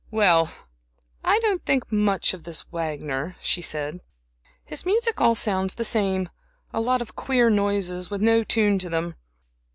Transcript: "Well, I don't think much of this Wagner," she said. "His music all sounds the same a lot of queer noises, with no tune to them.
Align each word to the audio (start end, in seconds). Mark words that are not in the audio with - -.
"Well, 0.09 0.51
I 1.23 1.37
don't 1.41 1.63
think 1.63 1.91
much 1.91 2.33
of 2.33 2.43
this 2.43 2.61
Wagner," 2.71 3.35
she 3.39 3.61
said. 3.61 3.99
"His 4.65 4.83
music 4.83 5.21
all 5.21 5.35
sounds 5.35 5.75
the 5.75 5.85
same 5.85 6.29
a 6.73 6.81
lot 6.81 7.03
of 7.03 7.15
queer 7.15 7.51
noises, 7.51 8.09
with 8.09 8.19
no 8.19 8.43
tune 8.43 8.79
to 8.79 8.89
them. 8.89 9.13